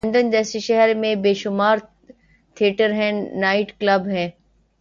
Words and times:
London 0.03 0.29
جیسے 0.31 0.59
شہرمیں 0.59 1.15
بیشمار 1.25 1.77
تھیٹر 2.57 2.89
ہیں‘نائٹ 2.93 3.67
کلب 3.79 4.07
ہیں۔ 4.07 4.29